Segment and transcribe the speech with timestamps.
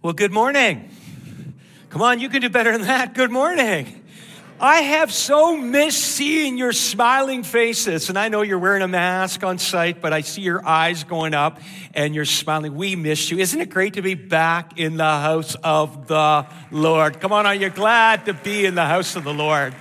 [0.00, 0.88] Well, good morning.
[1.90, 3.14] Come on, you can do better than that.
[3.14, 4.04] Good morning.
[4.60, 8.08] I have so missed seeing your smiling faces.
[8.08, 11.34] And I know you're wearing a mask on site, but I see your eyes going
[11.34, 11.60] up
[11.94, 12.76] and you're smiling.
[12.76, 13.38] We miss you.
[13.38, 17.18] Isn't it great to be back in the house of the Lord?
[17.18, 19.74] Come on, are you glad to be in the house of the Lord?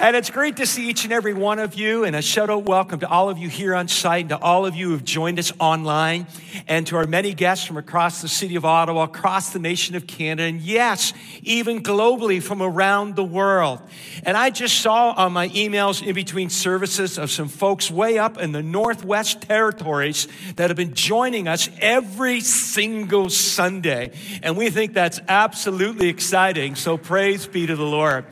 [0.00, 2.04] And it's great to see each and every one of you.
[2.04, 4.64] And a shout out welcome to all of you here on site and to all
[4.64, 6.28] of you who've joined us online
[6.68, 10.06] and to our many guests from across the city of Ottawa, across the nation of
[10.06, 13.80] Canada, and yes, even globally from around the world.
[14.22, 18.38] And I just saw on my emails in between services of some folks way up
[18.38, 24.12] in the Northwest Territories that have been joining us every single Sunday.
[24.44, 26.76] And we think that's absolutely exciting.
[26.76, 28.26] So praise be to the Lord.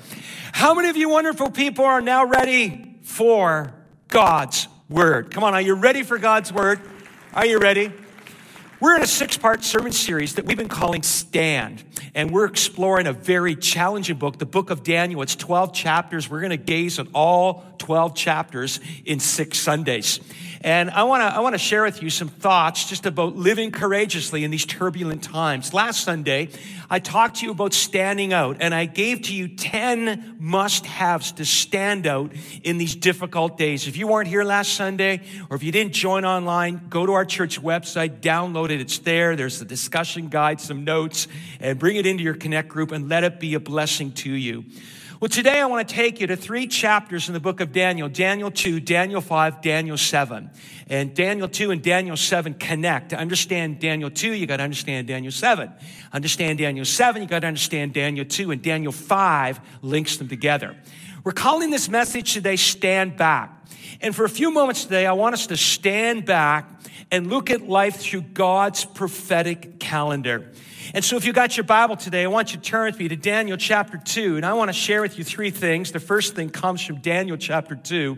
[0.57, 3.75] How many of you wonderful people are now ready for
[4.09, 5.31] God's Word?
[5.31, 6.81] Come on, are you ready for God's Word?
[7.35, 7.93] Are you ready?
[8.81, 11.85] We're in a six part sermon series that we've been calling Stand,
[12.15, 15.21] and we're exploring a very challenging book, the book of Daniel.
[15.21, 16.31] It's 12 chapters.
[16.31, 20.21] We're going to gaze at all 12 chapters in six Sundays.
[20.61, 23.71] And I want to I want to share with you some thoughts just about living
[23.71, 25.75] courageously in these turbulent times.
[25.75, 26.49] Last Sunday,
[26.89, 31.45] I talked to you about standing out and I gave to you 10 must-haves to
[31.45, 32.33] stand out
[32.63, 33.89] in these difficult days.
[33.89, 37.25] If you weren't here last Sunday or if you didn't join online, go to our
[37.25, 38.81] church website, download it.
[38.81, 39.37] It's there.
[39.37, 41.29] There's the discussion guide, some notes,
[41.61, 44.65] and bring it into your connect group and let it be a blessing to you.
[45.27, 48.09] Well, today I want to take you to three chapters in the book of Daniel
[48.09, 50.49] Daniel 2, Daniel 5, Daniel 7.
[50.87, 53.11] And Daniel 2 and Daniel 7 connect.
[53.11, 55.73] To understand Daniel 2, you got to understand Daniel 7.
[56.13, 60.77] Understand Daniel 7, you got to understand Daniel 2, and Daniel 5 links them together.
[61.25, 63.67] We're calling this message today Stand Back.
[64.01, 66.71] And for a few moments today, I want us to stand back
[67.11, 70.53] and look at life through God's prophetic calendar.
[70.95, 73.09] And so, if you got your Bible today, I want you to turn with me
[73.09, 74.37] to Daniel chapter 2.
[74.37, 75.93] And I want to share with you three things.
[75.93, 78.17] The first thing comes from Daniel chapter 2.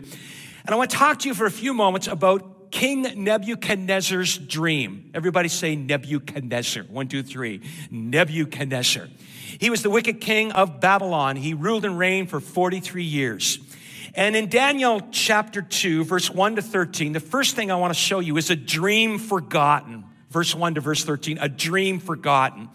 [0.65, 5.09] And I want to talk to you for a few moments about King Nebuchadnezzar's dream.
[5.13, 6.83] Everybody say Nebuchadnezzar.
[6.83, 7.61] One, two, three.
[7.89, 9.07] Nebuchadnezzar.
[9.59, 11.35] He was the wicked king of Babylon.
[11.35, 13.59] He ruled and reigned for 43 years.
[14.13, 17.99] And in Daniel chapter 2, verse 1 to 13, the first thing I want to
[17.99, 19.98] show you is a dream forgotten
[20.29, 22.69] verse 1 to verse 13, a dream forgotten.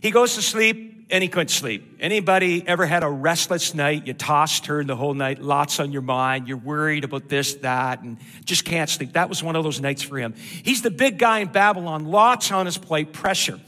[0.00, 1.98] He goes to sleep and he couldn't sleep.
[2.00, 4.06] Anybody ever had a restless night?
[4.06, 6.48] You toss, turn the whole night, lots on your mind.
[6.48, 9.12] You're worried about this, that, and just can't sleep.
[9.12, 10.34] That was one of those nights for him.
[10.34, 13.60] He's the big guy in Babylon, lots on his plate, pressure.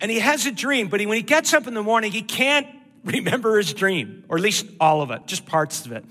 [0.00, 2.22] And he has a dream, but he, when he gets up in the morning, he
[2.22, 2.66] can't
[3.04, 6.04] remember his dream, or at least all of it, just parts of it.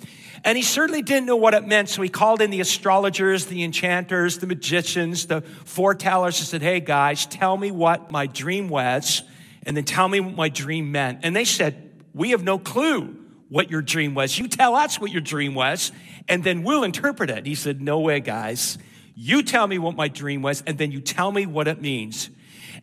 [0.43, 3.63] And he certainly didn't know what it meant, so he called in the astrologers, the
[3.63, 9.23] enchanters, the magicians, the foretellers, and said, Hey guys, tell me what my dream was,
[9.63, 11.19] and then tell me what my dream meant.
[11.23, 13.17] And they said, We have no clue
[13.49, 14.37] what your dream was.
[14.37, 15.91] You tell us what your dream was,
[16.27, 17.45] and then we'll interpret it.
[17.45, 18.77] He said, No way, guys.
[19.15, 22.29] You tell me what my dream was, and then you tell me what it means.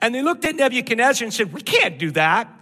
[0.01, 2.53] And they looked at Nebuchadnezzar and said, We can't do that.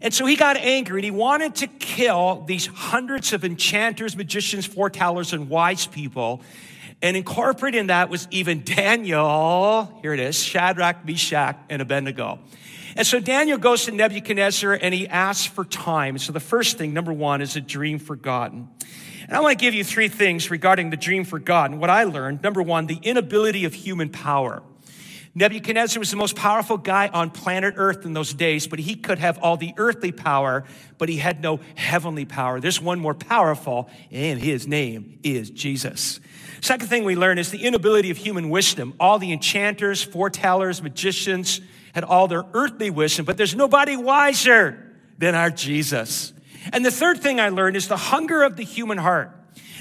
[0.00, 4.68] And so he got angry and he wanted to kill these hundreds of enchanters, magicians,
[4.68, 6.42] foretellers, and wise people.
[7.00, 12.38] And incorporated in that was even Daniel, here it is, Shadrach, Meshach, and Abednego.
[12.96, 16.16] And so Daniel goes to Nebuchadnezzar and he asks for time.
[16.18, 18.68] So the first thing, number one, is a dream forgotten.
[19.26, 21.80] And I want to give you three things regarding the dream forgotten.
[21.80, 24.62] What I learned, number one, the inability of human power.
[25.36, 29.18] Nebuchadnezzar was the most powerful guy on planet Earth in those days, but he could
[29.18, 30.64] have all the earthly power,
[30.96, 32.60] but he had no heavenly power.
[32.60, 36.20] There's one more powerful, and his name is Jesus.
[36.60, 38.94] Second thing we learn is the inability of human wisdom.
[39.00, 41.60] All the enchanters, foretellers, magicians
[41.94, 46.32] had all their earthly wisdom, but there's nobody wiser than our Jesus.
[46.72, 49.32] And the third thing I learned is the hunger of the human heart.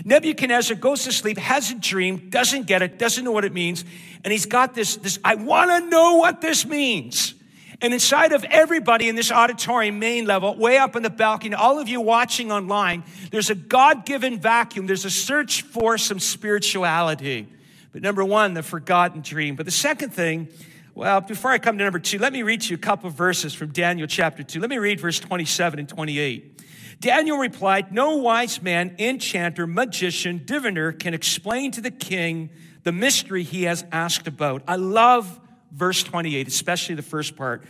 [0.05, 3.85] Nebuchadnezzar goes to sleep, has a dream, doesn't get it, doesn't know what it means,
[4.23, 7.35] and he's got this, this I want to know what this means.
[7.81, 11.79] And inside of everybody in this auditorium, main level, way up in the balcony, all
[11.79, 14.87] of you watching online, there's a God given vacuum.
[14.87, 17.45] There's a search for some spirituality.
[17.91, 19.57] But number one, the forgotten dream.
[19.57, 20.47] But the second thing,
[20.95, 23.71] well, before I come to number two, let me read you a couple verses from
[23.71, 24.61] Daniel chapter 2.
[24.61, 26.52] Let me read verse 27 and 28.
[26.99, 32.49] Daniel replied, No wise man, enchanter, magician, diviner can explain to the king
[32.83, 34.63] the mystery he has asked about.
[34.67, 35.39] I love
[35.71, 37.63] verse 28, especially the first part.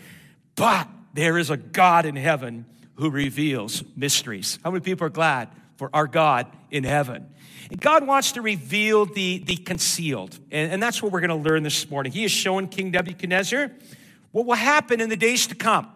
[0.56, 2.66] But there is a God in heaven
[2.96, 4.60] who reveals mysteries.
[4.64, 7.30] How many people are glad for our God in heaven?
[7.72, 10.38] And God wants to reveal the, the concealed.
[10.52, 12.12] And, and that's what we're going to learn this morning.
[12.12, 13.72] He has shown King Nebuchadnezzar
[14.31, 15.88] what will happen in the days to come.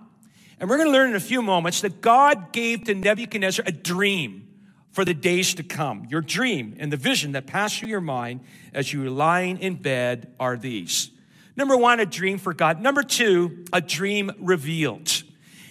[0.59, 3.71] And we're going to learn in a few moments that God gave to Nebuchadnezzar a
[3.71, 4.47] dream
[4.91, 6.07] for the days to come.
[6.09, 8.39] Your dream and the vision that pass through your mind
[8.73, 11.11] as you are lying in bed are these.
[11.55, 12.81] Number one, a dream for God.
[12.81, 15.23] Number two, a dream revealed.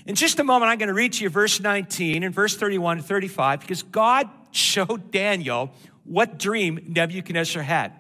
[0.07, 2.99] In just a moment, I'm going to read to you verse 19 and verse 31
[2.99, 5.73] and 35 because God showed Daniel
[6.05, 7.93] what dream Nebuchadnezzar had.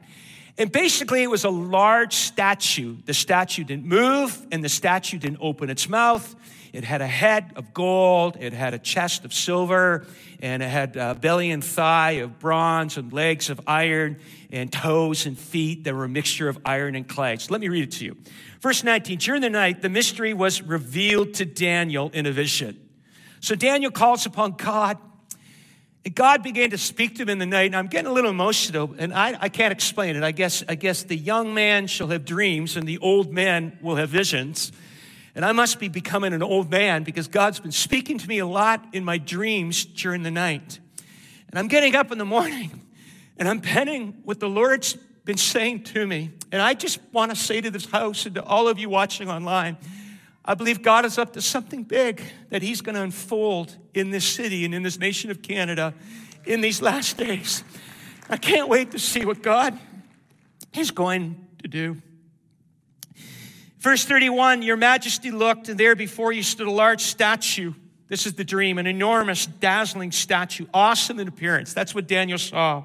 [0.56, 2.96] And basically, it was a large statue.
[3.04, 6.34] The statue didn't move, and the statue didn't open its mouth.
[6.76, 10.06] It had a head of gold, it had a chest of silver,
[10.40, 14.19] and it had a belly and thigh of bronze, and legs of iron,
[14.50, 17.37] and toes and feet that were a mixture of iron and clay.
[17.38, 18.17] So let me read it to you.
[18.61, 22.79] Verse 19 During the night, the mystery was revealed to Daniel in a vision.
[23.40, 24.99] So Daniel calls upon God
[26.05, 28.31] and God began to speak to him in the night, and I'm getting a little
[28.31, 30.22] emotional, and I, I can't explain it.
[30.22, 33.96] I guess, I guess the young man shall have dreams, and the old man will
[33.96, 34.70] have visions.
[35.36, 38.46] And I must be becoming an old man because God's been speaking to me a
[38.46, 40.80] lot in my dreams during the night.
[41.50, 42.80] And I'm getting up in the morning,
[43.36, 44.94] and I'm penning what the Lord's
[45.26, 46.30] been saying to me.
[46.50, 49.28] And I just want to say to this house and to all of you watching
[49.28, 49.76] online,
[50.42, 54.24] I believe God is up to something big that He's going to unfold in this
[54.24, 55.92] city and in this nation of Canada
[56.46, 57.62] in these last days.
[58.30, 59.78] I can't wait to see what God
[60.72, 62.00] is going to do.
[63.86, 67.72] Verse 31 Your majesty looked, and there before you stood a large statue.
[68.08, 71.72] This is the dream, an enormous, dazzling statue, awesome in appearance.
[71.72, 72.82] That's what Daniel saw.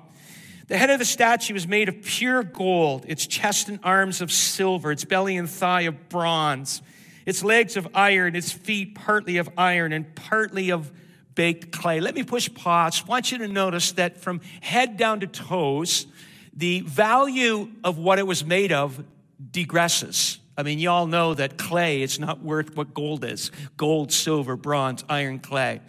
[0.68, 4.32] The head of the statue was made of pure gold, its chest and arms of
[4.32, 6.84] silver, its belly and thigh of bronze
[7.26, 10.92] its legs of iron, its feet partly of iron and partly of
[11.34, 12.00] baked clay.
[12.00, 13.02] Let me push pause.
[13.04, 16.06] I want you to notice that from head down to toes,
[16.54, 19.04] the value of what it was made of
[19.52, 20.38] degresses.
[20.62, 24.56] I mean, you all know that clay is not worth what gold is gold, silver,
[24.56, 25.82] bronze, iron, clay.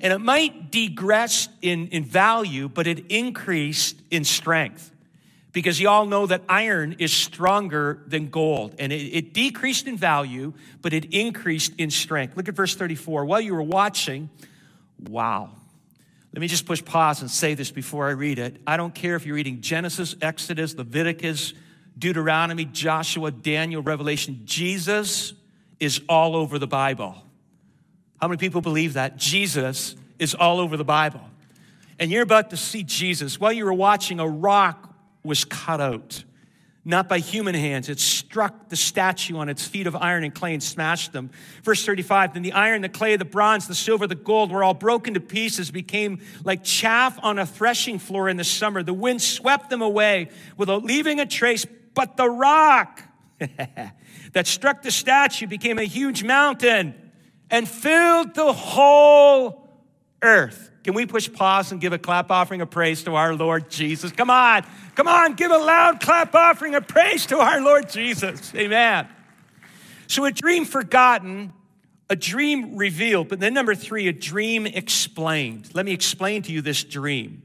[0.00, 4.90] And it might degress in, in value, but it increased in strength
[5.52, 8.74] because you all know that iron is stronger than gold.
[8.80, 12.36] And it, it, decreased in value, but it increased in strength.
[12.36, 13.26] Look at verse 34.
[13.26, 14.28] While you were watching,
[15.08, 15.50] wow.
[16.34, 18.60] Let me just push pause and say this before I read it.
[18.66, 21.54] I don't care if you're reading Genesis, Exodus, Leviticus,
[21.98, 24.42] Deuteronomy, Joshua, Daniel, Revelation.
[24.44, 25.32] Jesus
[25.80, 27.22] is all over the Bible.
[28.20, 29.16] How many people believe that?
[29.16, 31.20] Jesus is all over the Bible.
[31.98, 33.40] And you're about to see Jesus.
[33.40, 36.24] While you were watching, a rock was cut out,
[36.84, 37.88] not by human hands.
[37.88, 41.30] It struck the statue on its feet of iron and clay and smashed them.
[41.62, 44.74] Verse 35 Then the iron, the clay, the bronze, the silver, the gold were all
[44.74, 48.82] broken to pieces, became like chaff on a threshing floor in the summer.
[48.82, 51.66] The wind swept them away without leaving a trace,
[51.96, 53.02] but the rock
[54.32, 56.94] that struck the statue became a huge mountain
[57.50, 59.68] and filled the whole
[60.22, 60.70] earth.
[60.84, 64.12] Can we push pause and give a clap offering of praise to our Lord Jesus?
[64.12, 64.64] Come on.
[64.94, 68.54] Come on, give a loud clap offering of praise to our Lord Jesus.
[68.54, 69.08] Amen.
[70.06, 71.52] So, a dream forgotten,
[72.08, 75.70] a dream revealed, but then number three, a dream explained.
[75.74, 77.42] Let me explain to you this dream.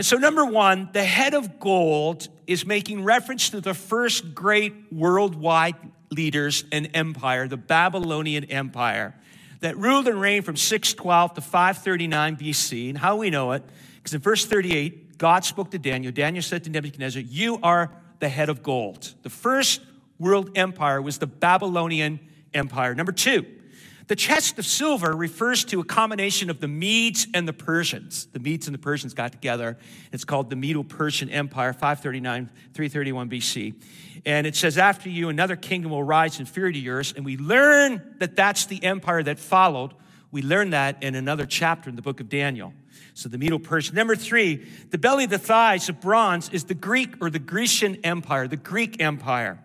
[0.00, 4.72] And so, number one, the head of gold is making reference to the first great
[4.90, 5.74] worldwide
[6.10, 9.14] leaders and empire, the Babylonian Empire,
[9.60, 12.88] that ruled and reigned from 612 to 539 BC.
[12.88, 13.62] And how we know it,
[13.96, 16.12] because in verse 38, God spoke to Daniel.
[16.12, 19.12] Daniel said to Nebuchadnezzar, You are the head of gold.
[19.22, 19.82] The first
[20.18, 22.20] world empire was the Babylonian
[22.54, 22.94] Empire.
[22.94, 23.44] Number two,
[24.10, 28.26] the chest of silver refers to a combination of the Medes and the Persians.
[28.32, 29.78] The Medes and the Persians got together.
[30.10, 33.74] It's called the Medo Persian Empire, 539, 331 BC.
[34.26, 37.14] And it says, After you, another kingdom will rise inferior to yours.
[37.14, 39.94] And we learn that that's the empire that followed.
[40.32, 42.74] We learn that in another chapter in the book of Daniel.
[43.14, 43.94] So the Medo Persian.
[43.94, 48.48] Number three, the belly, the thighs of bronze is the Greek or the Grecian Empire,
[48.48, 49.62] the Greek Empire.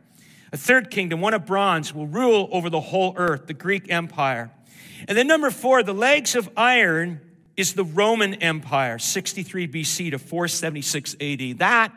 [0.55, 4.49] A third kingdom, one of bronze, will rule over the whole earth, the Greek Empire.
[5.05, 7.19] And then number four, the legs of iron
[7.57, 11.57] is the Roman Empire, 63 BC to 476 AD.
[11.57, 11.91] That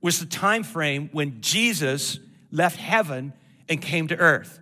[0.00, 2.20] was the time frame when Jesus
[2.52, 3.32] left heaven
[3.68, 4.60] and came to earth.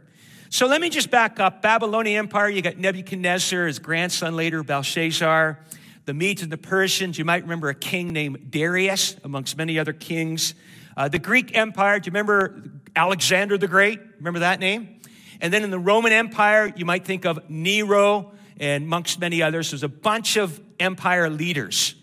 [0.48, 1.60] So let me just back up.
[1.60, 5.58] Babylonian Empire, you got Nebuchadnezzar, his grandson later, Belshazzar
[6.06, 7.18] the Medes and the Persians.
[7.18, 10.54] You might remember a king named Darius, amongst many other kings.
[10.96, 12.62] Uh, the Greek Empire, do you remember
[12.96, 14.00] Alexander the Great?
[14.18, 15.00] Remember that name?
[15.40, 19.70] And then in the Roman Empire, you might think of Nero and amongst many others.
[19.70, 21.94] There's a bunch of empire leaders.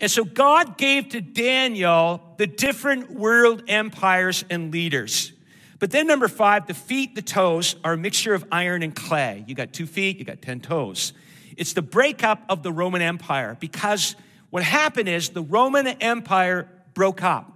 [0.00, 5.32] And so God gave to Daniel the different world empires and leaders.
[5.78, 9.44] But then, number five, the feet, the toes are a mixture of iron and clay.
[9.46, 11.12] You got two feet, you got 10 toes.
[11.56, 14.16] It's the breakup of the Roman Empire because
[14.50, 17.52] what happened is the Roman Empire broke up.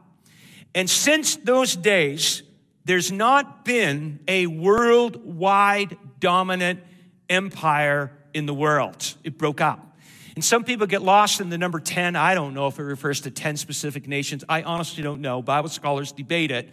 [0.75, 2.43] And since those days,
[2.89, 6.81] there's not been a worldwide dominant
[7.29, 9.15] empire in the world.
[9.23, 9.99] It broke up.
[10.35, 12.17] And some people get lost in the number 10.
[12.17, 14.43] I don't know if it refers to 10 specific nations.
[14.49, 15.43] I honestly don't know.
[15.43, 16.71] Bible scholars debate it.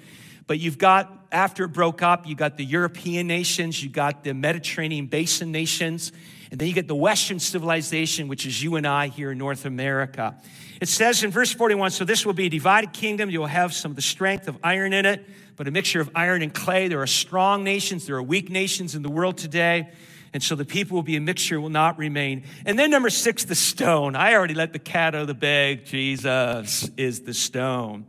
[0.47, 4.33] But you've got, after it broke up, you got the European nations, you got the
[4.33, 6.13] Mediterranean basin nations,
[6.51, 9.65] and then you get the Western civilization, which is you and I here in North
[9.65, 10.35] America.
[10.81, 13.29] It says in verse 41 So this will be a divided kingdom.
[13.29, 15.25] You will have some of the strength of iron in it,
[15.55, 16.87] but a mixture of iron and clay.
[16.87, 19.89] There are strong nations, there are weak nations in the world today.
[20.33, 22.43] And so the people will be a mixture, will not remain.
[22.65, 24.17] And then number six, the stone.
[24.17, 25.85] I already let the cat out of the bag.
[25.85, 28.05] Jesus is the stone.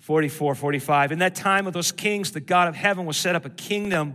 [0.00, 1.12] 44, 45.
[1.12, 4.14] In that time of those kings, the God of heaven will set up a kingdom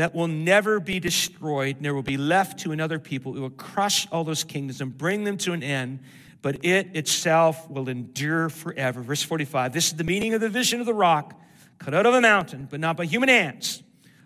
[0.00, 3.36] that will never be destroyed, and there will be left to another people.
[3.36, 6.00] It will crush all those kingdoms and bring them to an end,
[6.40, 9.02] but it itself will endure forever.
[9.02, 9.74] Verse 45.
[9.74, 11.38] This is the meaning of the vision of the rock
[11.78, 13.82] cut out of a mountain, but not by human hands.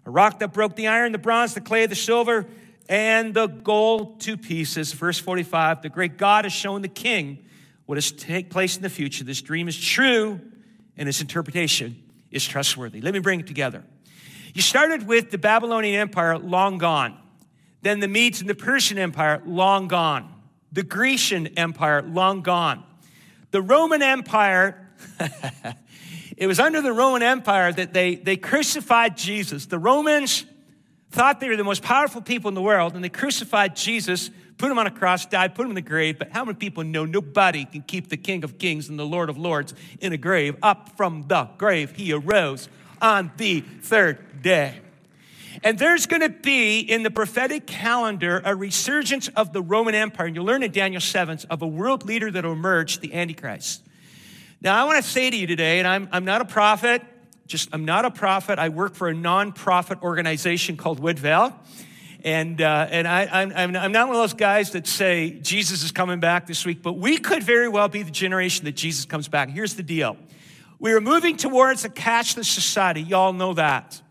[0.07, 2.47] A rock that broke the iron, the bronze, the clay, the silver,
[2.89, 4.93] and the gold to pieces.
[4.93, 5.83] Verse 45.
[5.83, 7.47] The great God has shown the king
[7.87, 9.25] what is to take place in the future.
[9.25, 10.41] This dream is true
[10.97, 12.01] and its interpretation
[12.31, 13.01] is trustworthy.
[13.01, 13.83] Let me bring it together.
[14.55, 17.19] You started with the Babylonian Empire, long gone.
[17.83, 20.33] Then the Medes and the Persian Empire, long gone.
[20.73, 22.83] The Grecian Empire, long gone.
[23.51, 24.89] The Roman Empire,
[26.37, 29.67] it was under the Roman Empire that they, they crucified Jesus.
[29.67, 30.47] The Romans
[31.11, 34.71] thought they were the most powerful people in the world, and they crucified Jesus put
[34.71, 36.19] him on a cross, died, put him in the grave.
[36.19, 39.29] But how many people know nobody can keep the King of Kings and the Lord
[39.29, 40.57] of Lords in a grave?
[40.63, 42.69] Up from the grave, he arose
[43.01, 44.79] on the third day.
[45.65, 50.27] And there's going to be in the prophetic calendar a resurgence of the Roman Empire.
[50.27, 53.83] And you'll learn in Daniel 7 of a world leader that will emerge, the Antichrist.
[54.61, 57.03] Now, I want to say to you today, and I'm, I'm not a prophet,
[57.47, 58.59] just I'm not a prophet.
[58.59, 61.59] I work for a non-profit organization called Woodvale.
[62.23, 65.93] And, uh, and I, I'm, I'm not one of those guys that say Jesus is
[65.93, 69.29] coming back this week, but we could very well be the generation that Jesus comes
[69.29, 69.51] back.
[69.51, 70.17] Here's the deal
[70.79, 73.01] we are moving towards a cashless society.
[73.01, 74.03] Y'all know that.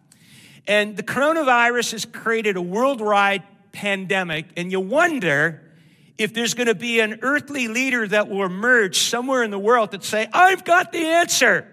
[0.68, 5.62] And the coronavirus has created a worldwide pandemic, and you wonder
[6.18, 9.92] if there's going to be an earthly leader that will emerge somewhere in the world
[9.92, 11.68] that say, I've got the answer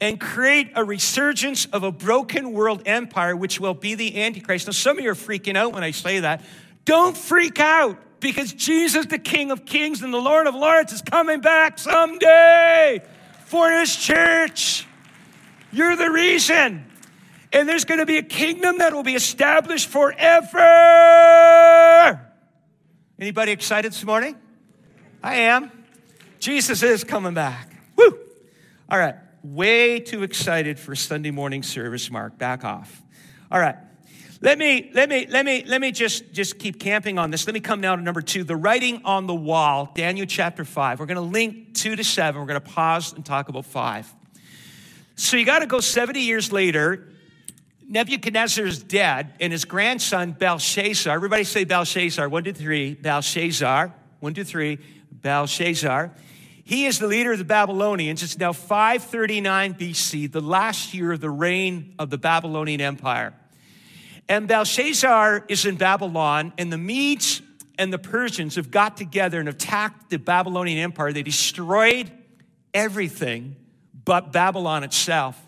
[0.00, 4.66] and create a resurgence of a broken world empire, which will be the Antichrist.
[4.66, 6.42] Now, some of you are freaking out when I say that.
[6.84, 11.02] Don't freak out because Jesus, the King of Kings and the Lord of Lords, is
[11.02, 13.02] coming back someday
[13.44, 14.86] for his church.
[15.72, 16.87] You're the reason.
[17.58, 20.60] And there's going to be a kingdom that will be established forever.
[23.18, 24.36] Anybody excited this morning?
[25.22, 25.72] I am.
[26.38, 27.68] Jesus is coming back.
[27.96, 28.18] Woo!
[28.88, 32.38] All right way too excited for Sunday morning service, Mark.
[32.38, 33.02] Back off.
[33.50, 33.76] All right.
[34.40, 37.46] Let me, let me, let me, let me just, just keep camping on this.
[37.46, 41.00] Let me come now to number two, the writing on the wall, Daniel chapter five.
[41.00, 42.40] We're going to link two to seven.
[42.40, 44.12] We're going to pause and talk about five.
[45.16, 47.08] So you got to go 70 years later.
[47.90, 54.34] Nebuchadnezzar is dead, and his grandson Belshazzar, everybody say Belshazzar, one, two, three, Belshazzar, one,
[54.34, 54.78] two, three,
[55.10, 56.12] Belshazzar.
[56.64, 58.22] He is the leader of the Babylonians.
[58.22, 63.32] It's now 539 BC, the last year of the reign of the Babylonian Empire.
[64.28, 67.40] And Belshazzar is in Babylon, and the Medes
[67.78, 71.14] and the Persians have got together and attacked the Babylonian Empire.
[71.14, 72.12] They destroyed
[72.74, 73.56] everything
[74.04, 75.42] but Babylon itself.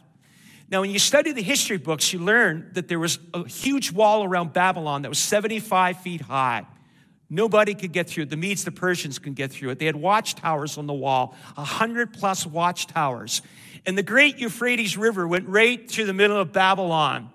[0.71, 4.23] Now, when you study the history books, you learn that there was a huge wall
[4.23, 6.65] around Babylon that was 75 feet high.
[7.29, 8.31] Nobody could get through it.
[8.31, 9.79] The Medes, the Persians can get through it.
[9.81, 13.43] They had watchtowers on the wall, a hundred plus watchtowers.
[13.85, 17.31] And the great Euphrates River went right through the middle of Babylon.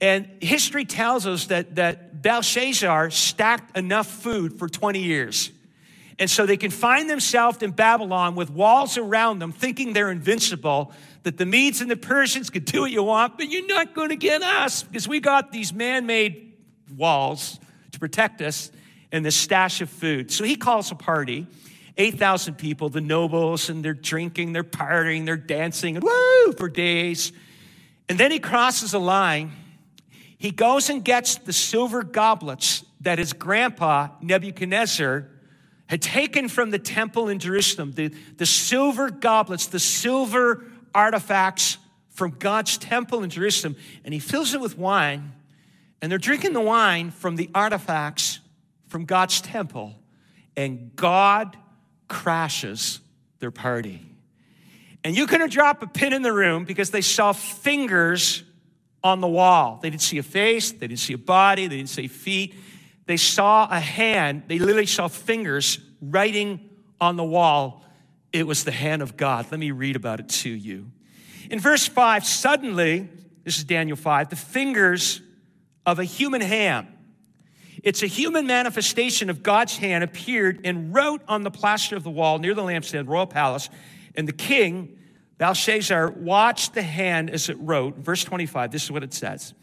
[0.00, 5.50] And history tells us that, that Belshazzar stacked enough food for 20 years.
[6.18, 10.92] And so they can find themselves in Babylon with walls around them, thinking they're invincible,
[11.26, 14.10] that the Medes and the Persians could do what you want, but you're not going
[14.10, 16.52] to get us because we got these man made
[16.96, 17.58] walls
[17.90, 18.70] to protect us
[19.10, 20.30] and the stash of food.
[20.30, 21.48] So he calls a party.
[21.98, 27.32] 8,000 people, the nobles, and they're drinking, they're partying, they're dancing, and woo, for days.
[28.08, 29.50] And then he crosses a line.
[30.38, 35.26] He goes and gets the silver goblets that his grandpa, Nebuchadnezzar,
[35.88, 40.62] had taken from the temple in Jerusalem, the, the silver goblets, the silver
[40.96, 45.32] artifacts from God's temple in Jerusalem, and he fills it with wine,
[46.00, 48.40] and they're drinking the wine from the artifacts
[48.88, 49.94] from God's temple,
[50.56, 51.56] and God
[52.08, 53.00] crashes
[53.38, 54.00] their party.
[55.04, 58.42] And you couldn't drop a pin in the room because they saw fingers
[59.04, 59.78] on the wall.
[59.82, 62.54] They didn't see a face, they didn't see a body, they didn't see feet.
[63.06, 66.68] They saw a hand, they literally saw fingers writing
[67.00, 67.84] on the wall.
[68.36, 69.46] It was the hand of God.
[69.50, 70.90] Let me read about it to you.
[71.50, 73.08] In verse 5, suddenly,
[73.44, 75.22] this is Daniel 5, the fingers
[75.86, 76.88] of a human hand.
[77.82, 82.10] It's a human manifestation of God's hand appeared and wrote on the plaster of the
[82.10, 83.70] wall near the lampstand, royal palace.
[84.14, 84.98] And the king,
[85.38, 87.96] Belshazzar, watched the hand as it wrote.
[87.96, 89.54] Verse 25, this is what it says.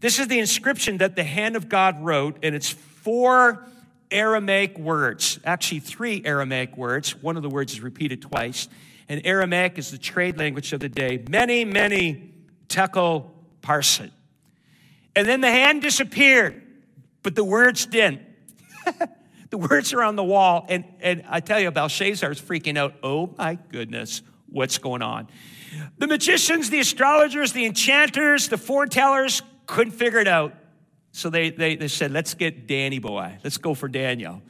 [0.00, 3.66] This is the inscription that the hand of God wrote, and it's four
[4.12, 7.16] Aramaic words, actually, three Aramaic words.
[7.16, 8.68] One of the words is repeated twice.
[9.08, 11.24] And Aramaic is the trade language of the day.
[11.28, 12.32] Mene, mene
[12.68, 14.10] tekel parsin.
[15.14, 16.62] And then the hand disappeared,
[17.22, 18.22] but the words didn't.
[19.50, 20.64] the words are on the wall.
[20.68, 22.94] And, and I tell you, Belshazzar is freaking out.
[23.02, 25.28] Oh my goodness, what's going on?
[25.98, 30.54] The magicians, the astrologers, the enchanters, the foretellers couldn't figure it out.
[31.12, 33.38] So they, they, they said, let's get Danny boy.
[33.44, 34.42] Let's go for Daniel.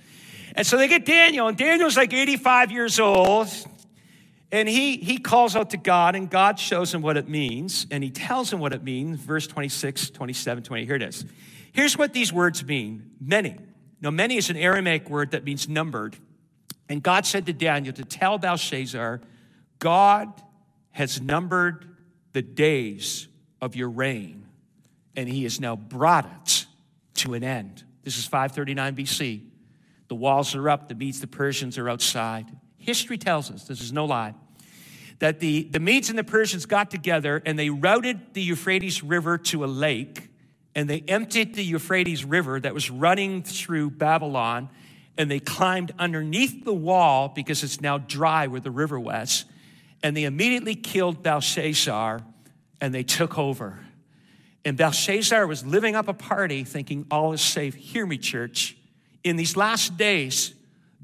[0.55, 3.49] And so they get Daniel, and Daniel's like 85 years old.
[4.53, 8.05] And he, he calls out to God, and God shows him what it means, and
[8.05, 9.19] he tells him what it means.
[9.19, 10.85] Verse 26, 27, 20.
[10.85, 11.25] Here it is.
[11.73, 13.67] Here's what these words mean mene.
[14.03, 16.17] Now, mene is an Aramaic word that means numbered.
[16.89, 19.23] And God said to Daniel to tell Belshazzar,
[19.79, 20.29] God
[20.91, 21.87] has numbered
[22.33, 23.29] the days
[23.61, 24.42] of your reign,
[25.17, 26.67] and he has now brought it
[27.15, 27.85] to an end.
[28.03, 29.43] This is 539 BC.
[30.09, 32.47] The walls are up, the Medes, the Persians are outside.
[32.77, 34.35] History tells us, this is no lie,
[35.21, 39.39] that the, the Medes and the Persians got together and they routed the Euphrates River
[39.39, 40.29] to a lake
[40.75, 44.69] and they emptied the Euphrates River that was running through Babylon
[45.19, 49.45] and they climbed underneath the wall because it's now dry where the river was.
[50.03, 52.23] And they immediately killed Belshazzar
[52.81, 53.79] and they took over.
[54.65, 57.75] And Belshazzar was living up a party thinking all is safe.
[57.75, 58.77] Hear me, church.
[59.25, 60.55] In these last days,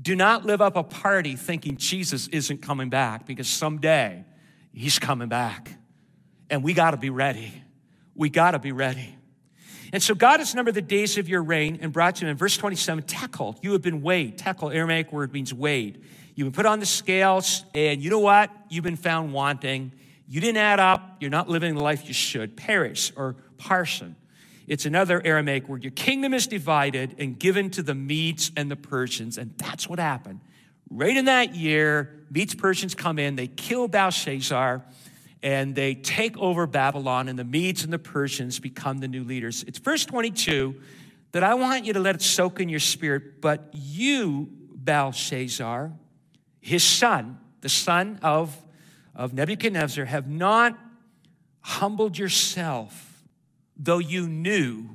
[0.01, 4.25] do not live up a party thinking Jesus isn't coming back because someday
[4.73, 5.73] he's coming back.
[6.51, 7.53] And we got to be ready.
[8.15, 9.17] We got to be ready.
[9.93, 12.37] And so God has numbered the days of your reign and brought you in.
[12.37, 14.39] Verse 27, tekel, you have been weighed.
[14.39, 16.05] Tekel, Aramaic word means weighed.
[16.35, 18.51] You've been put on the scales, and you know what?
[18.69, 19.93] You've been found wanting.
[20.29, 21.17] You didn't add up.
[21.21, 22.57] You're not living the life you should.
[22.57, 24.17] Peres or parsin.
[24.67, 25.83] It's another Aramaic word.
[25.83, 29.39] Your kingdom is divided and given to the Medes and the Persians.
[29.39, 30.41] And that's what happened.
[30.91, 34.85] Right in that year, Medes, Persians come in, they kill Belshazzar,
[35.43, 39.65] and they take over Babylon, and the Medes and the Persians become the new leaders.
[39.67, 40.75] It's verse 22
[41.33, 43.41] that I want you to let it soak in your spirit.
[43.41, 45.93] But you, Belshazzar,
[46.61, 48.57] his son, the son of,
[49.15, 50.79] of Nebuchadnezzar, have not
[51.61, 53.08] humbled yourself
[53.79, 54.89] though you knew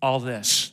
[0.00, 0.72] all this.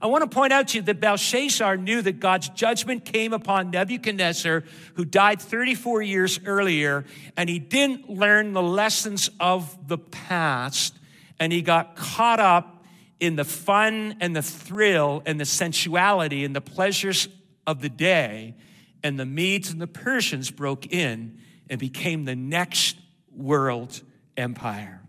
[0.00, 3.70] I want to point out to you that Belshazzar knew that God's judgment came upon
[3.70, 7.04] Nebuchadnezzar, who died 34 years earlier,
[7.36, 10.98] and he didn't learn the lessons of the past,
[11.38, 12.84] and he got caught up
[13.20, 17.28] in the fun and the thrill and the sensuality and the pleasures
[17.66, 18.54] of the day,
[19.02, 21.38] and the Medes and the Persians broke in
[21.70, 22.96] and became the next
[23.30, 24.00] world
[24.36, 25.03] empire.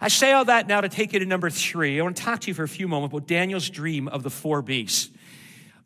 [0.00, 1.98] I say all that now to take you to number three.
[1.98, 4.30] I want to talk to you for a few moments about Daniel's dream of the
[4.30, 5.10] four beasts.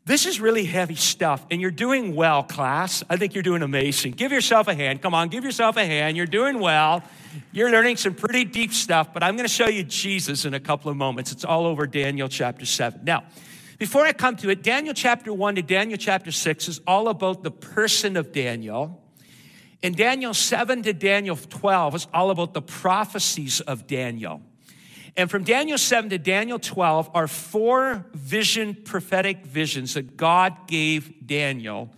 [0.05, 3.03] This is really heavy stuff, and you're doing well, class.
[3.09, 4.11] I think you're doing amazing.
[4.11, 5.01] Give yourself a hand.
[5.01, 6.15] Come on, give yourself a hand.
[6.15, 7.01] You're doing well.
[7.51, 10.59] You're learning some pretty deep stuff, but I'm going to show you Jesus in a
[10.59, 11.31] couple of moments.
[11.31, 13.01] It's all over Daniel chapter 7.
[13.03, 13.23] Now,
[13.79, 17.41] before I come to it, Daniel chapter 1 to Daniel chapter 6 is all about
[17.41, 19.01] the person of Daniel.
[19.85, 24.41] And Daniel 7 to Daniel 12 is all about the prophecies of Daniel.
[25.15, 31.27] And from Daniel 7 to Daniel 12 are four vision, prophetic visions that God gave
[31.27, 31.91] Daniel.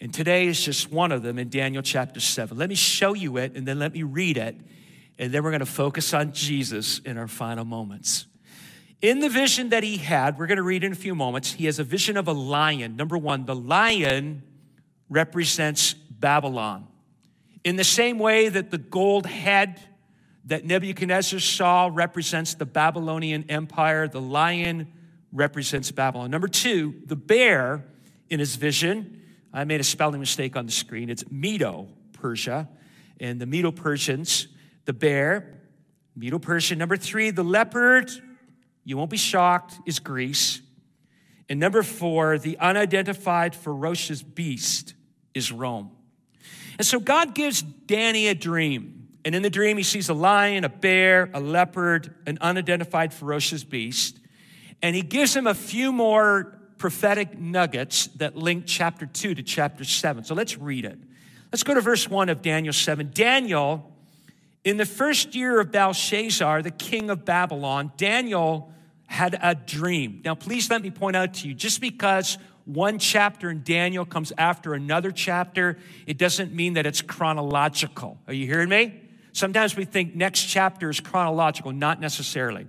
[0.00, 2.58] And today is just one of them in Daniel chapter 7.
[2.58, 4.56] Let me show you it and then let me read it.
[5.16, 8.26] And then we're going to focus on Jesus in our final moments.
[9.00, 11.66] In the vision that he had, we're going to read in a few moments, he
[11.66, 12.96] has a vision of a lion.
[12.96, 14.42] Number one, the lion
[15.08, 16.88] represents Babylon.
[17.64, 19.80] In the same way that the gold head
[20.44, 24.92] that Nebuchadnezzar saw represents the Babylonian Empire, the lion
[25.32, 26.30] represents Babylon.
[26.30, 27.84] Number two, the bear
[28.30, 31.10] in his vision, I made a spelling mistake on the screen.
[31.10, 32.68] It's Medo Persia.
[33.20, 34.48] And the Medo Persians,
[34.84, 35.60] the bear,
[36.14, 36.76] Medo Persia.
[36.76, 38.10] Number three, the leopard,
[38.84, 40.62] you won't be shocked, is Greece.
[41.48, 44.94] And number four, the unidentified ferocious beast
[45.34, 45.90] is Rome.
[46.78, 49.08] And so God gives Danny a dream.
[49.24, 53.64] And in the dream, he sees a lion, a bear, a leopard, an unidentified ferocious
[53.64, 54.18] beast.
[54.80, 59.84] And he gives him a few more prophetic nuggets that link chapter 2 to chapter
[59.84, 60.24] 7.
[60.24, 60.98] So let's read it.
[61.52, 63.10] Let's go to verse 1 of Daniel 7.
[63.12, 63.92] Daniel,
[64.64, 68.72] in the first year of Belshazzar, the king of Babylon, Daniel
[69.06, 70.20] had a dream.
[70.24, 72.38] Now, please let me point out to you just because
[72.68, 78.18] one chapter in Daniel comes after another chapter, it doesn't mean that it's chronological.
[78.26, 79.00] Are you hearing me?
[79.32, 82.66] Sometimes we think next chapter is chronological, not necessarily.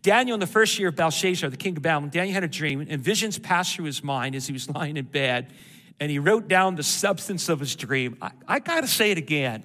[0.00, 2.84] Daniel, in the first year of Belshazzar, the king of Babylon, Daniel had a dream,
[2.88, 5.52] and visions passed through his mind as he was lying in bed,
[6.00, 8.16] and he wrote down the substance of his dream.
[8.22, 9.64] I, I gotta say it again.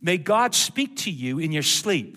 [0.00, 2.16] May God speak to you in your sleep.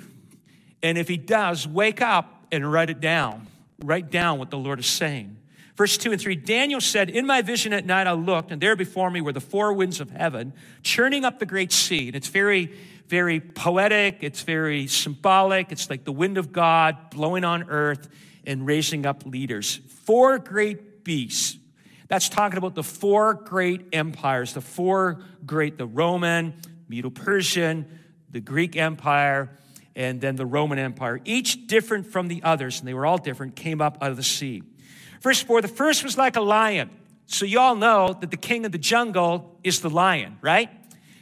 [0.82, 3.48] And if he does, wake up and write it down.
[3.84, 5.38] Write down what the Lord is saying.
[5.76, 8.76] Verse 2 and 3 Daniel said, In my vision at night I looked, and there
[8.76, 12.08] before me were the four winds of heaven, churning up the great sea.
[12.08, 12.74] And it's very,
[13.08, 15.72] very poetic, it's very symbolic.
[15.72, 18.08] It's like the wind of God blowing on earth
[18.46, 19.78] and raising up leaders.
[20.04, 21.58] Four great beasts.
[22.08, 26.54] That's talking about the four great empires, the four great, the Roman,
[26.88, 29.58] Medo Persian, the Greek Empire,
[29.96, 33.56] and then the Roman Empire, each different from the others, and they were all different,
[33.56, 34.62] came up out of the sea.
[35.24, 36.90] Verse 4 the first was like a lion.
[37.26, 40.70] So you all know that the king of the jungle is the lion, right?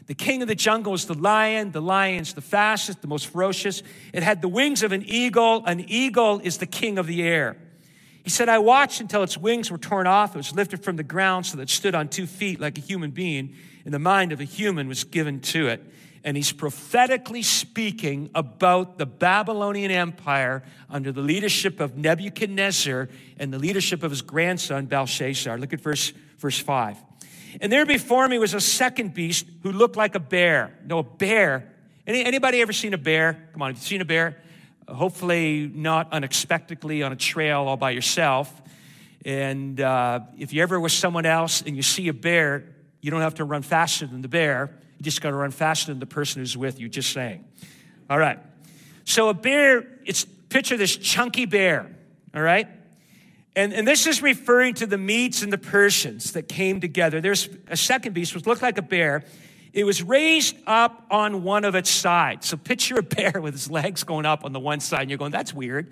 [0.07, 1.71] The king of the jungle is the lion.
[1.71, 3.83] The lion's the fastest, the most ferocious.
[4.11, 5.63] It had the wings of an eagle.
[5.65, 7.55] An eagle is the king of the air.
[8.23, 10.35] He said, I watched until its wings were torn off.
[10.35, 12.81] It was lifted from the ground so that it stood on two feet like a
[12.81, 15.81] human being, and the mind of a human was given to it
[16.23, 23.59] and he's prophetically speaking about the Babylonian Empire under the leadership of Nebuchadnezzar and the
[23.59, 25.57] leadership of his grandson Belshazzar.
[25.57, 26.97] Look at verse, verse 5.
[27.59, 30.77] And there before me was a second beast who looked like a bear.
[30.85, 31.71] No, a bear.
[32.05, 33.49] Any, anybody ever seen a bear?
[33.51, 34.37] Come on, have you seen a bear?
[34.93, 38.61] hopefully not unexpectedly on a trail all by yourself.
[39.25, 42.63] And uh, if you ever with someone else and you see a bear,
[43.01, 44.71] you don't have to run faster than the bear
[45.01, 47.43] you just got to run faster than the person who's with you, just saying.
[48.07, 48.37] All right.
[49.03, 51.89] So a bear, it's picture this chunky bear,
[52.35, 52.67] all right?
[53.55, 57.19] And, and this is referring to the Medes and the Persians that came together.
[57.19, 59.23] There's a second beast which looked like a bear.
[59.73, 62.47] It was raised up on one of its sides.
[62.47, 65.17] So picture a bear with his legs going up on the one side, and you're
[65.17, 65.91] going, that's weird.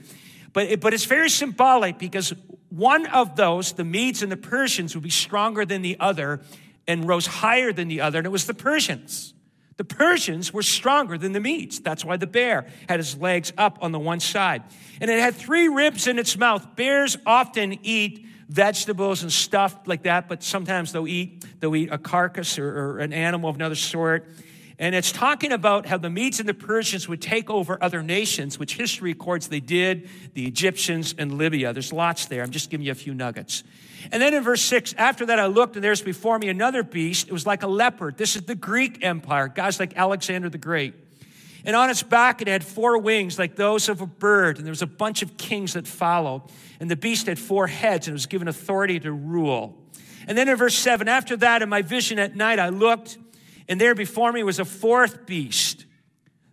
[0.53, 2.31] But, it, but it's very symbolic because
[2.69, 6.41] one of those, the Medes and the Persians, would be stronger than the other,
[6.89, 9.35] and rose higher than the other, and it was the Persians.
[9.77, 11.79] The Persians were stronger than the Medes.
[11.79, 14.63] That's why the bear had his legs up on the one side.
[14.99, 16.75] And it had three ribs in its mouth.
[16.75, 21.99] Bears often eat vegetables and stuff like that, but sometimes they'll eat, they'll eat a
[21.99, 24.27] carcass or, or an animal of another sort.
[24.81, 28.57] And it's talking about how the Medes and the Persians would take over other nations,
[28.57, 31.73] which history records they did, the Egyptians and Libya.
[31.73, 32.41] There's lots there.
[32.43, 33.63] I'm just giving you a few nuggets.
[34.09, 37.27] And then in verse 6, after that I looked, and there's before me another beast.
[37.27, 38.17] It was like a leopard.
[38.17, 40.93] This is the Greek Empire, guys like Alexander the Great.
[41.65, 44.71] And on its back it had four wings like those of a bird, and there
[44.71, 46.43] was a bunch of kings that followed.
[46.79, 49.77] And the beast had four heads, and it was given authority to rule.
[50.25, 53.17] And then in verse 7, after that, in my vision at night, I looked
[53.69, 55.85] and there before me was a fourth beast.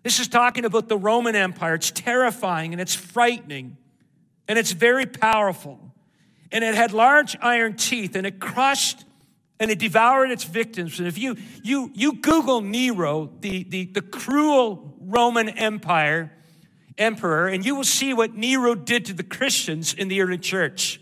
[0.02, 1.74] This is talking about the Roman Empire.
[1.74, 3.78] It's terrifying and it's frightening
[4.46, 5.80] and it's very powerful.
[6.52, 9.04] And it had large iron teeth and it crushed
[9.58, 10.98] and it devoured its victims.
[10.98, 16.32] And if you, you, you Google Nero, the, the, the cruel Roman Empire
[16.98, 21.00] emperor, and you will see what Nero did to the Christians in the early church.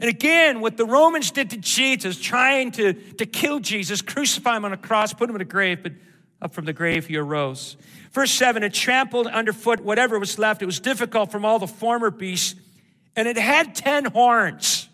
[0.00, 4.64] And again, what the Romans did to Jesus, trying to, to kill Jesus, crucify him
[4.64, 5.92] on a cross, put him in a grave, but
[6.40, 7.76] up from the grave he arose.
[8.12, 10.62] Verse 7 it trampled underfoot whatever was left.
[10.62, 12.58] It was difficult from all the former beasts,
[13.14, 14.88] and it had 10 horns.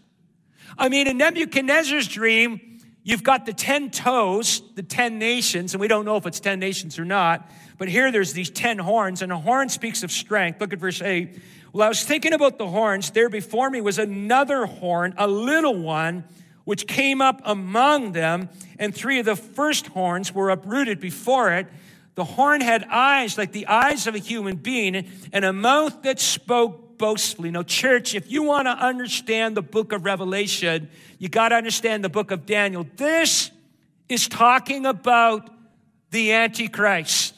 [0.76, 5.86] I mean, in Nebuchadnezzar's dream, you've got the 10 toes, the 10 nations, and we
[5.86, 9.30] don't know if it's 10 nations or not, but here there's these 10 horns, and
[9.30, 10.60] a horn speaks of strength.
[10.60, 11.40] Look at verse 8.
[11.76, 13.10] Well, I was thinking about the horns.
[13.10, 16.24] There before me was another horn, a little one,
[16.64, 21.66] which came up among them, and three of the first horns were uprooted before it.
[22.14, 26.18] The horn had eyes like the eyes of a human being and a mouth that
[26.18, 27.50] spoke boastfully.
[27.50, 32.02] Now, church, if you want to understand the book of Revelation, you got to understand
[32.02, 32.86] the book of Daniel.
[32.96, 33.50] This
[34.08, 35.50] is talking about
[36.10, 37.35] the Antichrist.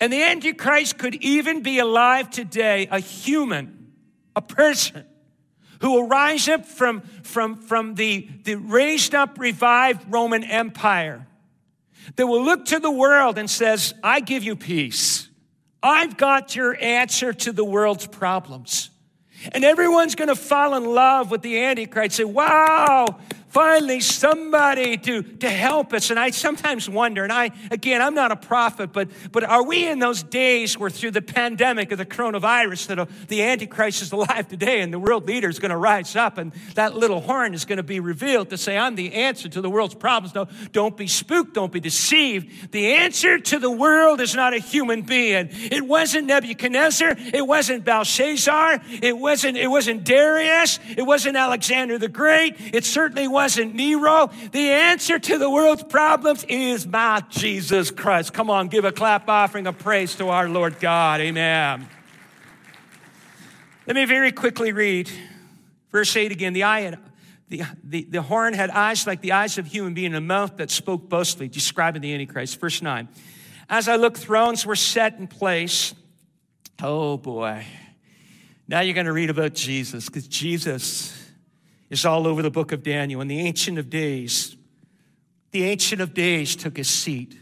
[0.00, 3.92] And the Antichrist could even be alive today, a human,
[4.34, 5.04] a person
[5.80, 11.26] who will rise up from, from, from the, the raised up, revived Roman Empire
[12.16, 15.28] that will look to the world and says, I give you peace.
[15.82, 18.90] I've got your answer to the world's problems.
[19.52, 22.16] And everyone's going to fall in love with the Antichrist.
[22.16, 23.18] Say, wow,
[23.50, 26.10] finally somebody to, to help us.
[26.10, 29.86] And I sometimes wonder, and I, again, I'm not a prophet, but, but are we
[29.86, 34.12] in those days where through the pandemic of the coronavirus that uh, the Antichrist is
[34.12, 37.52] alive today and the world leader is going to rise up and that little horn
[37.52, 40.34] is going to be revealed to say, I'm the answer to the world's problems.
[40.34, 41.54] No, don't be spooked.
[41.54, 42.70] Don't be deceived.
[42.70, 45.48] The answer to the world is not a human being.
[45.50, 47.16] It wasn't Nebuchadnezzar.
[47.18, 48.80] It wasn't Belshazzar.
[49.02, 50.78] It wasn't, it wasn't Darius.
[50.96, 52.54] It wasn't Alexander the Great.
[52.72, 54.28] It certainly wasn't wasn't Nero.
[54.52, 58.34] The answer to the world's problems is my Jesus Christ.
[58.34, 61.22] Come on, give a clap offering of praise to our Lord God.
[61.22, 61.88] Amen.
[63.86, 65.10] Let me very quickly read
[65.90, 66.52] verse 8 again.
[66.52, 66.94] The eye
[67.48, 70.58] the, the, the horn had eyes like the eyes of a human being, a mouth
[70.58, 72.60] that spoke boastfully, describing the Antichrist.
[72.60, 73.08] Verse 9.
[73.70, 75.94] As I looked, thrones were set in place.
[76.82, 77.64] Oh boy.
[78.68, 81.19] Now you're going to read about Jesus, because Jesus
[81.90, 83.20] is all over the book of Daniel.
[83.20, 84.56] And the Ancient of Days,
[85.50, 87.36] the Ancient of Days took his seat.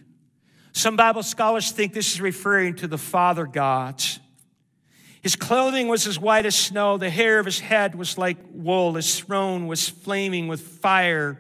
[0.73, 4.03] Some Bible scholars think this is referring to the Father God.
[5.21, 6.97] His clothing was as white as snow.
[6.97, 8.95] The hair of his head was like wool.
[8.95, 11.39] His throne was flaming with fire,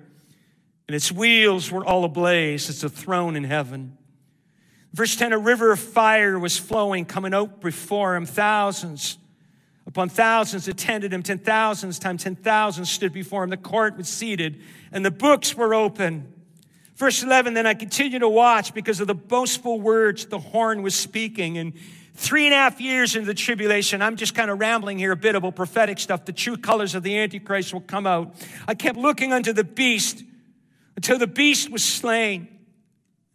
[0.86, 2.68] and its wheels were all ablaze.
[2.68, 3.96] It's a throne in heaven.
[4.92, 8.26] Verse 10 A river of fire was flowing, coming out before him.
[8.26, 9.16] Thousands
[9.88, 11.24] upon thousands attended him.
[11.24, 13.50] Ten thousands times ten thousands stood before him.
[13.50, 16.32] The court was seated, and the books were open.
[16.94, 20.94] Verse 11 Then I continued to watch because of the boastful words the horn was
[20.94, 21.56] speaking.
[21.56, 21.72] And
[22.14, 25.16] three and a half years into the tribulation, I'm just kind of rambling here a
[25.16, 26.24] bit about prophetic stuff.
[26.24, 28.34] The true colors of the Antichrist will come out.
[28.66, 30.22] I kept looking unto the beast
[30.96, 32.48] until the beast was slain.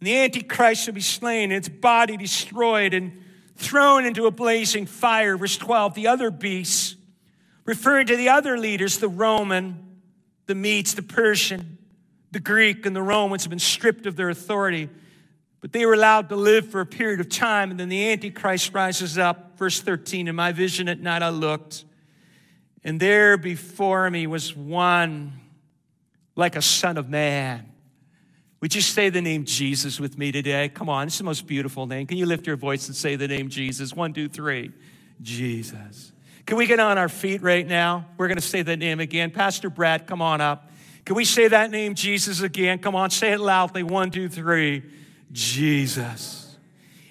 [0.00, 2.92] And the Antichrist will be slain, and its body destroyed.
[2.92, 3.23] And
[3.56, 5.36] thrown into a blazing fire.
[5.36, 6.96] Verse 12, the other beasts,
[7.64, 10.00] referring to the other leaders, the Roman,
[10.46, 11.78] the Medes, the Persian,
[12.30, 14.88] the Greek, and the Romans have been stripped of their authority,
[15.60, 18.74] but they were allowed to live for a period of time, and then the Antichrist
[18.74, 19.56] rises up.
[19.56, 21.84] Verse 13, in my vision at night I looked,
[22.82, 25.40] and there before me was one
[26.36, 27.70] like a son of man
[28.64, 30.70] would you say the name Jesus with me today?
[30.70, 32.06] Come on, it's the most beautiful name.
[32.06, 33.92] Can you lift your voice and say the name Jesus?
[33.92, 34.72] One, two, three.
[35.20, 36.12] Jesus.
[36.46, 38.06] Can we get on our feet right now?
[38.16, 39.30] We're going to say that name again.
[39.32, 40.70] Pastor Brad, come on up.
[41.04, 42.78] Can we say that name, Jesus, again?
[42.78, 43.82] Come on, say it loudly.
[43.82, 44.82] One, two, three.
[45.30, 46.56] Jesus.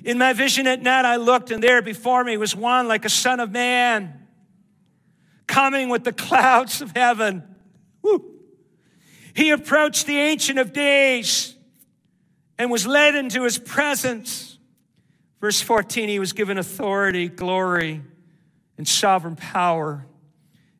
[0.03, 3.09] In my vision at night, I looked, and there before me was one like a
[3.09, 4.25] son of man
[5.45, 7.43] coming with the clouds of heaven.
[8.01, 8.32] Woo.
[9.33, 11.55] He approached the Ancient of Days
[12.57, 14.57] and was led into his presence.
[15.41, 18.01] Verse 14, he was given authority, glory,
[18.77, 20.05] and sovereign power,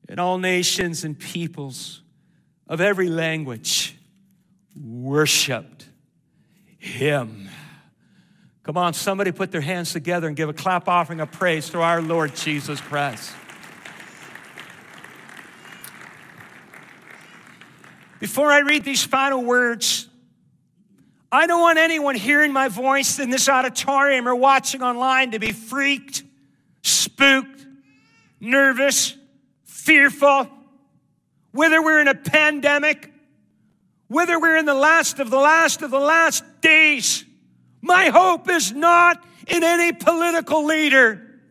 [0.08, 2.02] and all nations and peoples
[2.68, 3.96] of every language
[4.80, 5.88] worshiped
[6.78, 7.50] him.
[8.64, 11.82] Come on, somebody put their hands together and give a clap offering of praise to
[11.82, 13.34] our Lord Jesus Christ.
[18.24, 20.08] Before I read these final words,
[21.30, 25.52] I don't want anyone hearing my voice in this auditorium or watching online to be
[25.52, 26.24] freaked,
[26.84, 27.68] spooked,
[28.40, 29.18] nervous,
[29.66, 30.48] fearful,
[31.52, 33.12] whether we're in a pandemic,
[34.08, 37.26] whether we're in the last of the last of the last days.
[37.82, 41.42] My hope is not in any political leader.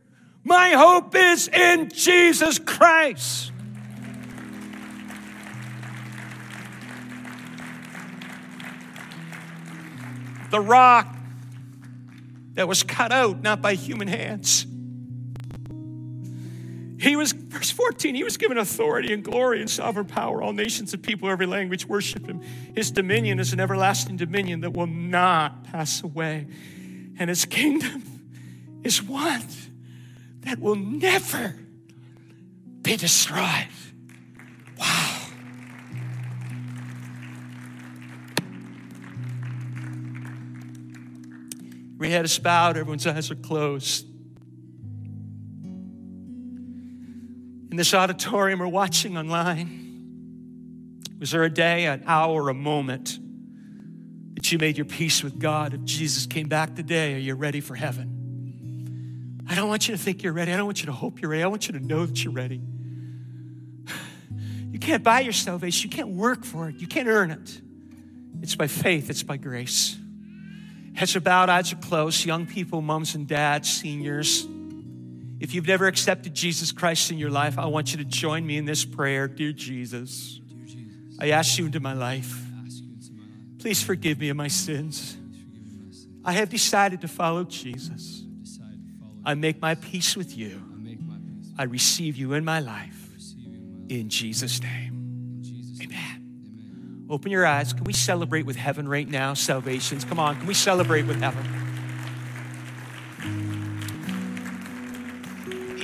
[0.42, 3.51] My hope is in Jesus Christ.
[10.52, 11.16] The rock
[12.52, 14.66] that was cut out not by human hands.
[17.00, 20.40] He was, verse 14, he was given authority and glory and sovereign power.
[20.42, 22.42] All nations and people, every language worship him.
[22.76, 26.46] His dominion is an everlasting dominion that will not pass away.
[27.18, 28.04] And his kingdom
[28.84, 29.42] is one
[30.42, 31.56] that will never
[32.82, 33.68] be destroyed.
[34.78, 35.21] Wow.
[42.02, 44.04] Every head is bowed, everyone's eyes are closed.
[47.70, 53.20] In this auditorium or watching online, was there a day, an hour, a moment
[54.34, 55.74] that you made your peace with God?
[55.74, 59.44] If Jesus came back today, are you ready for heaven?
[59.48, 60.52] I don't want you to think you're ready.
[60.52, 61.44] I don't want you to hope you're ready.
[61.44, 62.60] I want you to know that you're ready.
[64.72, 65.88] You can't buy your salvation.
[65.88, 66.80] You can't work for it.
[66.80, 67.60] You can't earn it.
[68.40, 69.98] It's by faith, it's by grace.
[70.94, 72.24] Heads are bowed, eyes are closed.
[72.24, 74.46] Young people, moms and dads, seniors.
[75.40, 78.58] If you've never accepted Jesus Christ in your life, I want you to join me
[78.58, 79.26] in this prayer.
[79.26, 80.40] Dear Jesus,
[81.18, 82.40] I ask you into my life.
[83.58, 85.16] Please forgive me of my sins.
[86.24, 88.22] I have decided to follow Jesus.
[89.24, 90.62] I make my peace with you.
[91.58, 93.10] I receive you in my life.
[93.88, 95.40] In Jesus' name.
[95.82, 96.21] Amen.
[97.12, 97.74] Open your eyes.
[97.74, 99.34] Can we celebrate with heaven right now?
[99.34, 100.02] Salvations.
[100.02, 100.38] Come on.
[100.38, 101.44] Can we celebrate with heaven?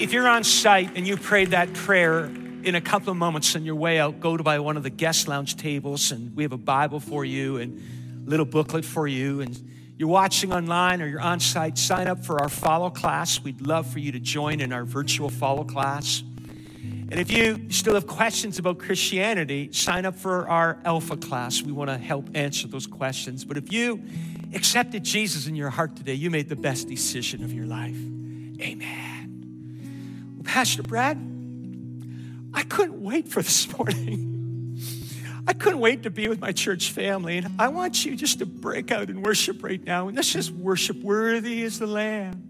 [0.01, 2.25] If you're on site and you prayed that prayer
[2.63, 4.89] in a couple of moments on your way out, go to by one of the
[4.89, 7.79] guest lounge tables and we have a Bible for you and
[8.27, 9.43] a little booklet for you.
[9.43, 9.55] And
[9.99, 13.43] you're watching online or you're on site, sign up for our follow class.
[13.45, 16.23] We'd love for you to join in our virtual follow class.
[17.11, 21.63] And if you still have questions about Christianity, sign up for our Alpha class.
[21.63, 23.47] We want to help answer those questions.
[23.47, 24.03] But if you
[24.55, 27.97] accepted Jesus in your heart today, you made the best decision of your life.
[28.61, 30.35] Amen.
[30.37, 31.17] Well, Pastor Brad,
[32.53, 34.79] I couldn't wait for this morning.
[35.47, 37.39] I couldn't wait to be with my church family.
[37.39, 40.09] And I want you just to break out and worship right now.
[40.09, 40.99] And let's just worship.
[40.99, 42.48] Worthy is the Lamb.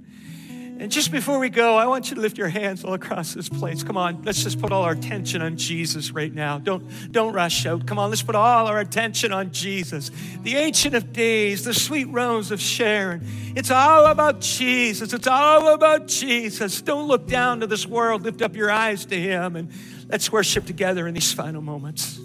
[0.81, 3.49] And just before we go, I want you to lift your hands all across this
[3.49, 3.83] place.
[3.83, 6.59] Come on, let's just put all our attention on Jesus right now.
[6.59, 7.85] Don't, don't rush out.
[7.85, 10.13] Come on, let's put all our attention on Jesus,
[10.45, 13.27] the Ancient of Days, the sweet rose of Sharon.
[13.57, 15.13] It's all about Jesus.
[15.13, 16.81] It's all about Jesus.
[16.81, 18.23] Don't look down to this world.
[18.23, 19.73] Lift up your eyes to Him and
[20.09, 22.21] let's worship together in these final moments.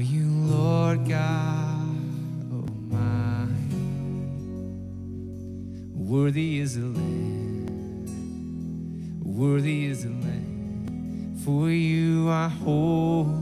[0.00, 1.94] Are you, Lord God
[2.50, 3.76] Almighty.
[5.94, 8.06] Worthy is the Lamb,
[9.22, 13.39] worthy is the Lamb, for you are holy,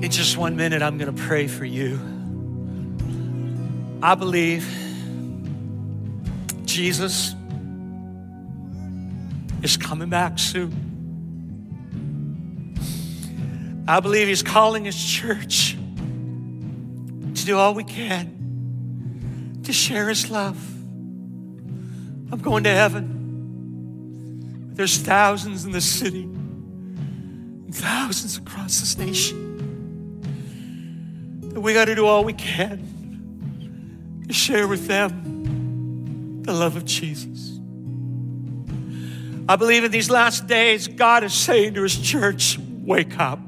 [0.00, 1.98] In just one minute, I'm going to pray for you.
[4.00, 4.64] I believe
[6.66, 7.34] Jesus
[9.62, 10.92] is coming back soon.
[13.88, 15.72] I believe He's calling His church
[17.34, 20.73] to do all we can to share His love.
[22.34, 23.12] I'm going to heaven.
[24.74, 26.28] There's thousands in the city,
[27.70, 29.38] thousands across this nation.
[31.42, 36.84] And we got to do all we can to share with them the love of
[36.84, 37.60] Jesus.
[39.48, 43.38] I believe in these last days, God is saying to His church, Wake up,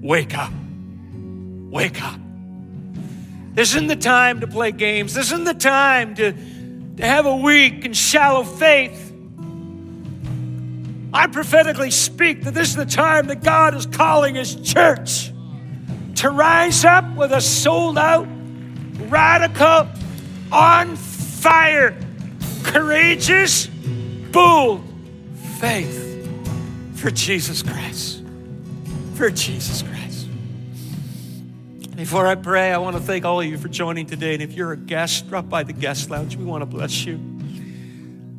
[0.00, 0.52] wake up,
[1.72, 2.20] wake up.
[3.54, 5.14] This isn't the time to play games.
[5.14, 6.32] This isn't the time to,
[6.96, 9.12] to have a weak and shallow faith.
[11.12, 15.32] I prophetically speak that this is the time that God is calling His church
[16.16, 18.26] to rise up with a sold out,
[19.08, 19.88] radical,
[20.50, 21.96] on fire,
[22.64, 24.82] courageous, bold
[25.60, 26.28] faith
[26.96, 28.22] for Jesus Christ.
[29.14, 30.15] For Jesus Christ.
[31.96, 34.34] Before I pray, I want to thank all of you for joining today.
[34.34, 36.36] And if you're a guest, drop by the guest lounge.
[36.36, 37.16] We want to bless you.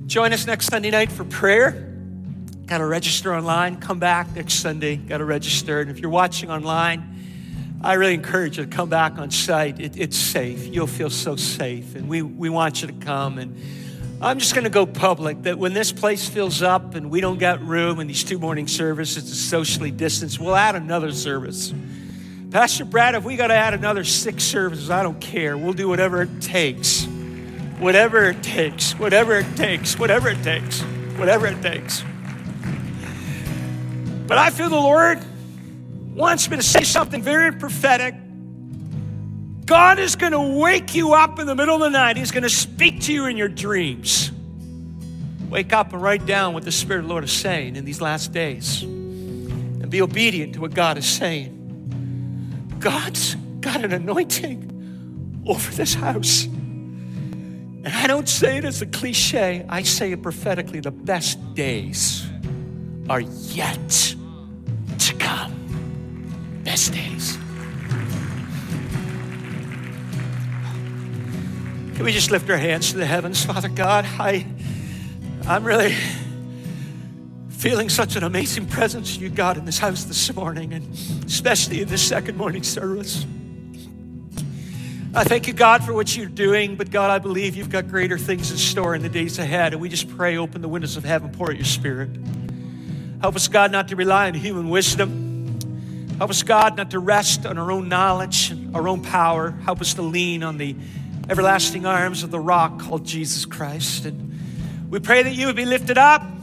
[0.06, 1.92] Join us next Sunday night for prayer.
[2.68, 3.78] Got to register online.
[3.78, 4.96] Come back next Sunday.
[4.98, 5.82] Got to register.
[5.82, 9.80] And if you're watching online, I really encourage you to come back on site.
[9.80, 10.68] It, it's safe.
[10.68, 11.96] You'll feel so safe.
[11.96, 13.40] And we, we want you to come.
[13.40, 13.60] And
[14.22, 17.40] I'm just going to go public that when this place fills up and we don't
[17.40, 21.74] got room in these two morning services to socially distance, we'll add another service.
[22.50, 25.58] Pastor Brad, if we got to add another six services, I don't care.
[25.58, 27.06] We'll do whatever it takes.
[27.78, 28.94] Whatever it takes.
[28.94, 30.00] Whatever it takes.
[30.00, 30.82] Whatever it takes.
[30.82, 32.04] Whatever it takes.
[34.28, 35.20] But I feel the Lord
[36.16, 38.16] wants me to say something very prophetic.
[39.66, 42.16] God is going to wake you up in the middle of the night.
[42.16, 44.32] He's going to speak to you in your dreams.
[45.50, 48.00] Wake up and write down what the Spirit of the Lord is saying in these
[48.00, 51.57] last days and be obedient to what God is saying.
[52.80, 56.46] God's got an anointing over this house.
[56.46, 62.26] And I don't say it as a cliche, I say it prophetically the best days
[63.10, 64.16] are yet
[65.00, 65.54] to come.
[66.64, 67.38] Best days.
[71.96, 73.44] Can we just lift our hands to the heavens?
[73.46, 74.46] Father God, I,
[75.48, 75.96] I'm really
[77.58, 80.94] feeling such an amazing presence you, God, in this house this morning, and
[81.26, 83.26] especially in this second morning service.
[85.16, 88.20] I thank you, God, for what you're doing, but God, I believe you've got greater
[88.20, 91.04] things in store in the days ahead, and we just pray, open the windows of
[91.04, 92.12] heaven, pour out your spirit.
[93.22, 95.58] Help us, God, not to rely on human wisdom.
[96.20, 99.50] Help us, God, not to rest on our own knowledge, and our own power.
[99.50, 100.76] Help us to lean on the
[101.28, 104.06] everlasting arms of the rock called Jesus Christ.
[104.06, 106.37] And we pray that you would be lifted up.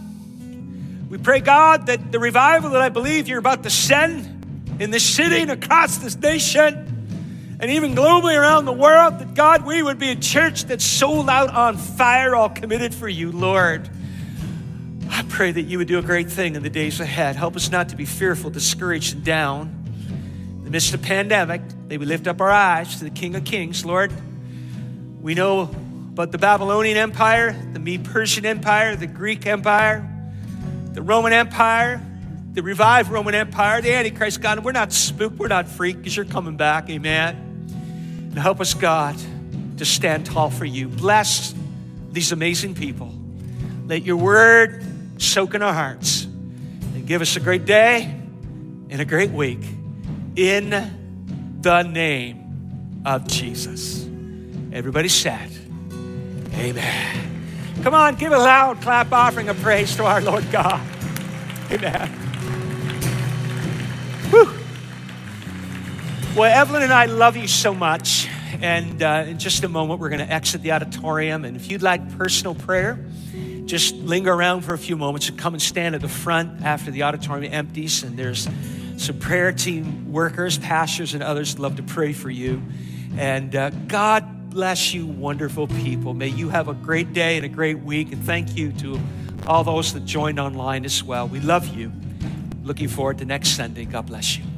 [1.14, 5.08] We pray, God, that the revival that I believe you're about to send in this
[5.08, 10.00] city and across this nation and even globally around the world, that God, we would
[10.00, 13.88] be a church that's sold out on fire, all committed for you, Lord.
[15.08, 17.36] I pray that you would do a great thing in the days ahead.
[17.36, 19.84] Help us not to be fearful, discouraged, and down.
[20.58, 23.44] In the midst of pandemic, may we lift up our eyes to the King of
[23.44, 24.12] Kings, Lord.
[25.20, 25.70] We know
[26.10, 30.10] about the Babylonian Empire, the Mede Persian Empire, the Greek Empire,
[30.94, 32.00] the Roman Empire,
[32.52, 34.40] the revived Roman Empire, the Antichrist.
[34.40, 36.88] God, we're not spooked, we're not freaked because you're coming back.
[36.88, 37.36] Amen.
[38.30, 39.16] And help us, God,
[39.78, 40.88] to stand tall for you.
[40.88, 41.54] Bless
[42.12, 43.12] these amazing people.
[43.86, 44.84] Let your word
[45.18, 48.02] soak in our hearts and give us a great day
[48.88, 49.60] and a great week
[50.36, 50.70] in
[51.60, 54.04] the name of Jesus.
[54.72, 55.50] Everybody said,
[56.54, 57.33] Amen.
[57.82, 60.80] Come on, give a loud clap offering of praise to our Lord God.
[61.70, 62.08] Amen.
[64.30, 64.50] Whew.
[66.36, 68.28] Well, Evelyn and I love you so much.
[68.62, 71.44] And uh, in just a moment, we're going to exit the auditorium.
[71.44, 72.98] And if you'd like personal prayer,
[73.66, 76.90] just linger around for a few moments and come and stand at the front after
[76.90, 78.02] the auditorium empties.
[78.02, 78.48] And there's
[78.96, 82.62] some prayer team workers, pastors, and others love to pray for you.
[83.16, 86.14] And uh, God bless you, wonderful people.
[86.14, 88.12] May you have a great day and a great week.
[88.12, 89.00] And thank you to
[89.48, 91.26] all those that joined online as well.
[91.26, 91.92] We love you.
[92.62, 93.84] Looking forward to next Sunday.
[93.84, 94.53] God bless you.